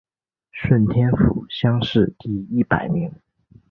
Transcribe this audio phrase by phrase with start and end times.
[0.51, 3.11] 顺天府乡试第一百名。